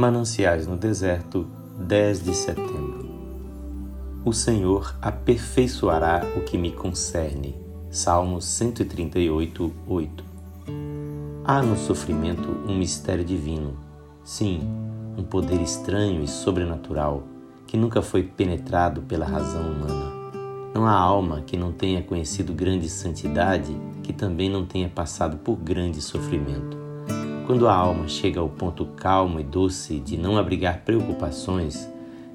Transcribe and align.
Mananciais 0.00 0.66
no 0.66 0.78
Deserto, 0.78 1.46
10 1.78 2.24
de 2.24 2.34
setembro. 2.34 3.06
O 4.24 4.32
Senhor 4.32 4.96
aperfeiçoará 5.02 6.22
o 6.38 6.40
que 6.40 6.56
me 6.56 6.72
concerne. 6.72 7.54
Salmos 7.90 8.46
138, 8.46 9.70
8. 9.86 10.24
Há 11.44 11.60
no 11.60 11.76
sofrimento 11.76 12.48
um 12.66 12.78
mistério 12.78 13.22
divino. 13.22 13.76
Sim, 14.24 14.62
um 15.18 15.22
poder 15.22 15.60
estranho 15.60 16.24
e 16.24 16.28
sobrenatural 16.28 17.22
que 17.66 17.76
nunca 17.76 18.00
foi 18.00 18.22
penetrado 18.22 19.02
pela 19.02 19.26
razão 19.26 19.70
humana. 19.70 20.12
Não 20.74 20.86
há 20.86 20.94
alma 20.94 21.42
que 21.42 21.58
não 21.58 21.72
tenha 21.72 22.02
conhecido 22.02 22.54
grande 22.54 22.88
santidade 22.88 23.76
que 24.02 24.14
também 24.14 24.48
não 24.48 24.64
tenha 24.64 24.88
passado 24.88 25.36
por 25.36 25.56
grande 25.56 26.00
sofrimento. 26.00 26.89
Quando 27.50 27.66
a 27.66 27.74
alma 27.74 28.06
chega 28.06 28.38
ao 28.38 28.48
ponto 28.48 28.86
calmo 28.94 29.40
e 29.40 29.42
doce 29.42 29.98
de 29.98 30.16
não 30.16 30.38
abrigar 30.38 30.82
preocupações, 30.84 31.90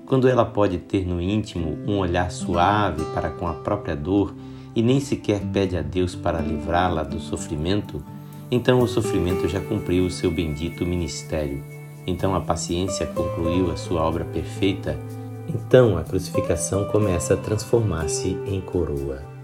quando 0.05 0.27
ela 0.27 0.43
pode 0.43 0.77
ter 0.77 1.07
no 1.07 1.21
íntimo 1.21 1.77
um 1.87 1.99
olhar 1.99 2.29
suave 2.29 3.01
para 3.13 3.29
com 3.29 3.47
a 3.47 3.53
própria 3.53 3.95
dor 3.95 4.35
e 4.75 4.81
nem 4.81 4.99
sequer 4.99 5.39
pede 5.53 5.77
a 5.77 5.81
Deus 5.81 6.15
para 6.15 6.41
livrá-la 6.41 7.01
do 7.01 7.21
sofrimento, 7.21 8.03
então 8.51 8.81
o 8.81 8.87
sofrimento 8.89 9.47
já 9.47 9.61
cumpriu 9.61 10.05
o 10.05 10.11
seu 10.11 10.29
bendito 10.29 10.85
ministério. 10.85 11.63
Então 12.05 12.35
a 12.35 12.41
paciência 12.41 13.07
concluiu 13.07 13.71
a 13.71 13.77
sua 13.77 14.01
obra 14.01 14.25
perfeita. 14.25 14.99
Então 15.47 15.97
a 15.97 16.03
crucificação 16.03 16.89
começa 16.89 17.35
a 17.35 17.37
transformar-se 17.37 18.37
em 18.45 18.59
coroa. 18.59 19.34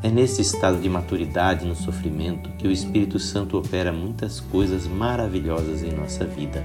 É 0.00 0.08
nesse 0.08 0.40
estado 0.42 0.80
de 0.80 0.88
maturidade 0.88 1.66
no 1.66 1.74
sofrimento 1.74 2.50
que 2.50 2.68
o 2.68 2.70
Espírito 2.70 3.18
Santo 3.18 3.58
opera 3.58 3.92
muitas 3.92 4.38
coisas 4.38 4.86
maravilhosas 4.86 5.82
em 5.82 5.90
nossa 5.90 6.24
vida. 6.24 6.64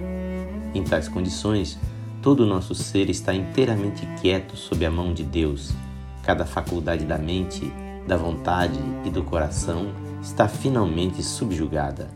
Em 0.72 0.84
tais 0.84 1.08
condições, 1.08 1.80
todo 2.22 2.42
o 2.42 2.45
nosso 2.45 2.75
ser 2.75 3.09
está 3.09 3.34
inteiramente 3.34 4.06
quieto 4.22 4.56
sob 4.56 4.86
a 4.86 4.92
mão 4.92 5.16
de 5.16 5.23
Deus. 5.23 5.73
Cada 6.22 6.45
faculdade 6.45 7.06
da 7.06 7.17
mente, 7.17 7.73
da 8.08 8.16
vontade 8.17 8.80
e 9.03 9.09
do 9.09 9.23
coração 9.23 9.88
está 10.22 10.47
finalmente 10.47 11.23
subjugada. 11.23 12.12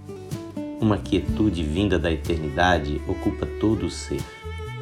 Uma 0.80 1.00
quietude 1.00 1.64
vinda 1.64 1.98
da 1.98 2.12
eternidade 2.12 3.02
ocupa 3.08 3.48
todo 3.60 3.88
o 3.88 3.92
ser. 3.92 4.22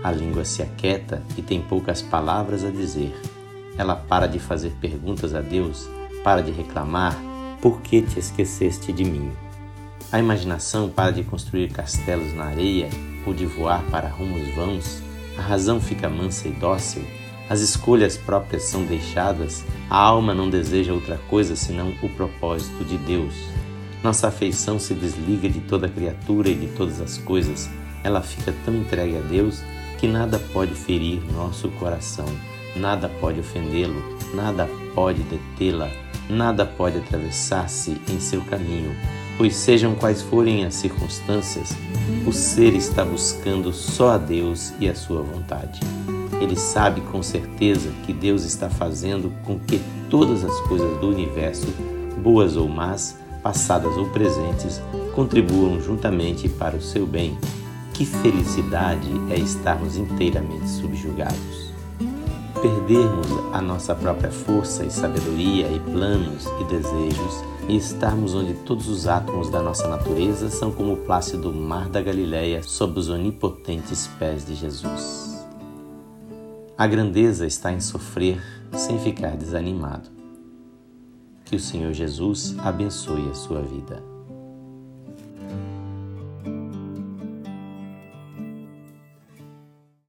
A 0.04 0.12
língua 0.12 0.44
se 0.44 0.62
aquieta 0.62 1.24
e 1.38 1.42
tem 1.42 1.62
poucas 1.62 2.02
palavras 2.02 2.66
a 2.66 2.70
dizer. 2.70 3.16
Ela 3.78 3.96
para 3.96 4.28
de 4.28 4.38
fazer 4.38 4.72
perguntas 4.82 5.34
a 5.34 5.40
Deus 5.40 5.88
para 6.26 6.42
de 6.42 6.52
reclamar, 6.52 7.16
por 7.62 7.82
que 7.82 8.02
te 8.02 8.18
esqueceste 8.18 8.92
de 8.92 9.06
mim? 9.06 9.32
A 10.12 10.18
imaginação 10.18 10.90
para 10.90 11.12
de 11.12 11.24
construir 11.24 11.72
castelos 11.72 12.34
na 12.34 12.46
areia 12.46 12.90
ou 13.28 13.32
de 13.32 13.46
voar 13.46 13.84
para 13.92 14.10
rumos 14.10 14.48
vãos, 14.56 15.04
a 15.38 15.42
razão 15.44 15.80
fica 15.80 16.10
mansa 16.10 16.48
e 16.48 16.52
dócil, 16.52 17.04
as 17.48 17.60
escolhas 17.60 18.18
próprias 18.18 18.64
são 18.64 18.84
deixadas, 18.86 19.64
a 19.88 19.98
alma 19.98 20.34
não 20.34 20.50
deseja 20.50 20.94
outra 20.94 21.20
coisa 21.30 21.56
senão 21.56 21.94
o 22.02 22.10
propósito 22.10 22.84
de 22.84 22.98
Deus. 22.98 23.36
Nossa 24.04 24.30
afeição 24.30 24.80
se 24.80 24.96
desliga 24.96 25.48
de 25.48 25.60
toda 25.60 25.88
criatura 25.88 26.50
e 26.50 26.56
de 26.56 26.68
todas 26.70 27.00
as 27.00 27.20
coisas, 27.20 27.70
ela 28.04 28.24
fica 28.24 28.52
tão 28.66 28.74
entregue 28.74 29.18
a 29.18 29.22
Deus 29.22 29.62
que 30.00 30.08
nada 30.08 30.40
pode 30.40 30.74
ferir 30.74 31.22
nosso 31.32 31.70
coração, 31.70 32.26
nada 32.76 33.08
pode 33.22 33.40
ofendê-lo, 33.40 34.18
nada 34.34 34.68
pode 34.96 35.22
detê-la, 35.22 35.88
nada 36.30 36.66
pode 36.66 36.98
atravessar-se 36.98 38.02
em 38.10 38.20
seu 38.20 38.42
caminho, 38.42 38.96
pois 39.38 39.56
sejam 39.56 39.96
quais 39.96 40.22
forem 40.22 40.66
as 40.66 40.76
circunstâncias, 40.76 41.76
o 42.26 42.32
ser 42.32 42.74
está 42.74 43.04
buscando 43.04 43.74
só 43.74 44.12
a 44.12 44.18
Deus 44.18 44.74
e 44.80 44.88
a 44.88 44.96
sua 44.96 45.22
vontade. 45.22 45.80
Ele 46.42 46.56
sabe 46.56 47.02
com 47.02 47.24
certeza 47.24 47.90
que 48.06 48.14
Deus 48.14 48.44
está 48.44 48.70
fazendo 48.70 49.32
com 49.44 49.58
que 49.60 49.82
todas 50.10 50.44
as 50.44 50.60
coisas 50.62 51.00
do 51.00 51.10
universo, 51.10 51.68
boas 52.22 52.56
ou 52.58 52.68
más, 52.68 53.18
passadas 53.42 53.96
ou 53.98 54.10
presentes, 54.10 54.82
contribuam 55.14 55.80
juntamente 55.80 56.50
para 56.50 56.76
o 56.76 56.82
seu 56.82 57.06
bem. 57.06 57.38
Que 57.94 58.06
felicidade 58.06 59.10
é 59.30 59.40
estarmos 59.40 59.96
inteiramente 59.96 60.68
subjugados 60.70 61.66
perdermos 62.66 63.28
a 63.54 63.62
nossa 63.62 63.94
própria 63.94 64.32
força 64.32 64.84
e 64.84 64.90
sabedoria 64.90 65.68
e 65.68 65.80
planos 65.80 66.48
e 66.60 66.64
desejos 66.64 67.44
e 67.70 67.78
estarmos 67.78 68.34
onde 68.34 68.56
todos 68.56 68.88
os 68.88 69.08
átomos 69.08 69.52
da 69.52 69.62
nossa 69.62 69.88
natureza 69.88 70.50
são 70.50 70.72
como 70.72 70.94
o 70.94 70.98
plácido 70.98 71.54
mar 71.54 71.88
da 71.90 72.02
Galileia 72.02 72.64
sob 72.64 72.98
os 73.00 73.08
onipotentes 73.08 74.08
pés 74.18 74.44
de 74.44 74.56
Jesus. 74.56 75.46
A 76.76 76.88
grandeza 76.88 77.46
está 77.46 77.72
em 77.72 77.80
sofrer 77.80 78.42
sem 78.74 78.98
ficar 78.98 79.38
desanimado. 79.38 80.10
Que 81.46 81.56
o 81.56 81.60
Senhor 81.60 81.94
Jesus 81.94 82.56
abençoe 82.58 83.30
a 83.30 83.36
sua 83.36 83.62
vida. 83.62 84.15